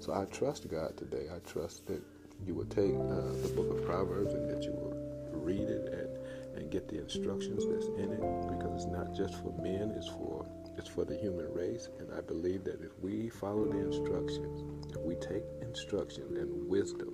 So 0.00 0.12
I 0.14 0.24
trust 0.24 0.68
God 0.68 0.96
today. 0.96 1.26
I 1.32 1.38
trust 1.48 1.86
that 1.86 2.02
you 2.46 2.54
will 2.54 2.64
take 2.64 2.94
uh, 2.94 3.32
the 3.42 3.52
book 3.54 3.70
of 3.70 3.84
Proverbs 3.84 4.32
and 4.32 4.48
that 4.50 4.64
you 4.64 4.72
will 4.72 5.09
read 5.32 5.68
it 5.68 5.92
and, 5.92 6.56
and 6.56 6.70
get 6.70 6.88
the 6.88 6.98
instructions 6.98 7.64
that's 7.66 7.86
in 7.98 8.12
it 8.12 8.20
because 8.48 8.74
it's 8.74 8.92
not 8.92 9.14
just 9.14 9.34
for 9.42 9.52
men, 9.60 9.92
it's 9.96 10.08
for 10.08 10.46
it's 10.76 10.88
for 10.88 11.04
the 11.04 11.16
human 11.16 11.52
race. 11.52 11.88
And 11.98 12.08
I 12.16 12.20
believe 12.22 12.64
that 12.64 12.80
if 12.80 12.98
we 13.00 13.28
follow 13.28 13.66
the 13.66 13.78
instructions, 13.78 14.64
if 14.94 15.00
we 15.02 15.14
take 15.16 15.42
instruction 15.60 16.24
and 16.36 16.68
wisdom, 16.68 17.12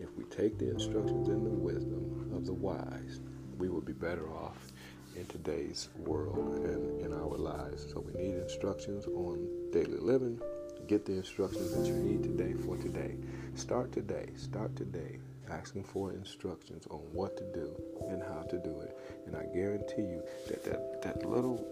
if 0.00 0.08
we 0.16 0.24
take 0.24 0.58
the 0.58 0.70
instructions 0.70 1.28
and 1.28 1.46
the 1.46 1.50
wisdom 1.50 2.32
of 2.34 2.44
the 2.44 2.52
wise, 2.52 3.20
we 3.58 3.68
will 3.68 3.80
be 3.80 3.92
better 3.92 4.28
off 4.30 4.72
in 5.14 5.26
today's 5.26 5.90
world 5.98 6.58
and 6.64 7.00
in 7.00 7.12
our 7.12 7.36
lives. 7.36 7.86
So 7.92 8.00
we 8.00 8.20
need 8.20 8.34
instructions 8.34 9.06
on 9.06 9.70
daily 9.70 9.98
living. 9.98 10.40
Get 10.88 11.04
the 11.04 11.12
instructions 11.12 11.72
that 11.74 11.86
you 11.86 11.94
need 11.94 12.22
today 12.24 12.54
for 12.64 12.76
today. 12.76 13.14
Start 13.54 13.92
today. 13.92 14.30
Start 14.34 14.74
today 14.74 15.18
asking 15.50 15.84
for 15.84 16.12
instructions 16.12 16.86
on 16.90 16.98
what 17.12 17.36
to 17.36 17.44
do 17.52 17.74
and 18.08 18.22
how 18.22 18.42
to 18.42 18.58
do 18.58 18.80
it. 18.80 18.96
And 19.26 19.36
I 19.36 19.44
guarantee 19.54 20.02
you 20.02 20.22
that 20.48 20.64
that, 20.64 21.02
that 21.02 21.28
little, 21.28 21.64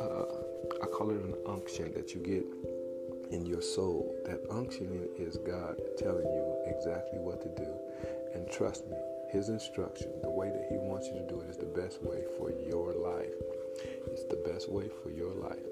uh, 0.00 0.82
I 0.82 0.86
call 0.86 1.10
it 1.10 1.16
an 1.16 1.34
unction 1.46 1.92
that 1.94 2.14
you 2.14 2.20
get 2.20 2.44
in 3.32 3.46
your 3.46 3.62
soul, 3.62 4.14
that 4.24 4.40
unction 4.50 5.08
is 5.16 5.36
God 5.38 5.80
telling 5.96 6.26
you 6.26 6.56
exactly 6.66 7.18
what 7.18 7.40
to 7.42 7.48
do. 7.48 7.70
And 8.34 8.50
trust 8.50 8.88
me, 8.88 8.96
His 9.30 9.48
instruction, 9.48 10.10
the 10.22 10.30
way 10.30 10.50
that 10.50 10.66
He 10.68 10.76
wants 10.76 11.06
you 11.06 11.14
to 11.14 11.26
do 11.28 11.40
it, 11.40 11.48
is 11.48 11.56
the 11.56 11.66
best 11.66 12.02
way 12.02 12.24
for 12.38 12.50
your 12.50 12.92
life. 12.94 13.34
It's 14.08 14.24
the 14.24 14.42
best 14.50 14.68
way 14.70 14.88
for 15.02 15.10
your 15.10 15.32
life. 15.34 15.62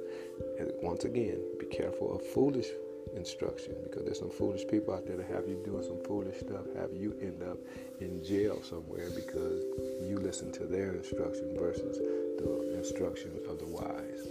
And 0.58 0.70
once 0.82 1.04
again, 1.04 1.40
be 1.58 1.66
careful 1.66 2.14
of 2.14 2.24
foolish 2.26 2.68
instruction 3.16 3.74
because 3.84 4.04
there's 4.04 4.18
some 4.18 4.30
foolish 4.30 4.66
people 4.66 4.94
out 4.94 5.06
there 5.06 5.16
that 5.16 5.28
have 5.28 5.48
you 5.48 5.60
doing 5.64 5.82
some 5.82 6.02
foolish 6.04 6.38
stuff, 6.40 6.64
have 6.76 6.90
you 6.92 7.16
end 7.20 7.42
up 7.42 7.58
in 8.00 8.22
jail 8.24 8.62
somewhere 8.62 9.10
because 9.10 9.64
you 10.08 10.18
listen 10.20 10.52
to 10.52 10.64
their 10.64 10.94
instruction 10.94 11.56
versus 11.58 11.98
the 11.98 12.76
instruction 12.76 13.32
of 13.48 13.58
the 13.58 13.66
wise. 13.66 14.28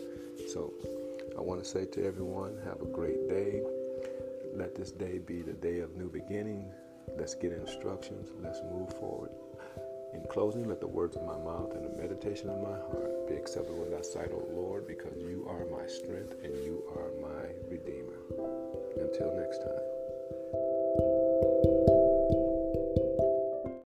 So 0.52 0.74
I 1.38 1.42
want 1.42 1.64
to 1.64 1.70
say 1.70 1.86
to 1.86 2.06
everyone, 2.06 2.58
have 2.66 2.82
a 2.82 2.86
great 2.86 3.28
day. 3.28 3.62
Let 4.56 4.76
this 4.76 4.92
day 4.92 5.20
be 5.20 5.42
the 5.42 5.54
day 5.54 5.80
of 5.80 5.96
new 5.96 6.10
beginnings. 6.10 6.74
Let's 7.18 7.36
get 7.36 7.52
instructions. 7.52 8.30
Let's 8.42 8.62
move 8.72 8.94
forward. 8.94 9.32
In 10.14 10.24
closing, 10.32 10.68
let 10.68 10.80
the 10.80 10.88
words 10.88 11.16
of 11.16 11.26
my 11.26 11.38
mouth 11.38 11.74
and 11.76 11.86
the 11.86 12.02
meditation 12.02 12.50
of 12.50 12.62
my 12.62 12.78
heart 12.78 13.28
be 13.28 13.36
acceptable 13.36 13.84
in 13.84 13.92
thy 13.92 14.02
sight, 14.02 14.32
O 14.32 14.48
Lord, 14.52 14.88
because 14.88 15.16
you 15.18 15.46
are 15.50 15.66
my 15.70 15.86
strength 15.86 16.34
and 16.44 16.54
you 16.64 16.84
are 16.96 17.12
my 17.22 17.50
redeemer. 17.70 18.07
Until 19.08 19.32
next 19.32 19.60
time. 19.60 19.97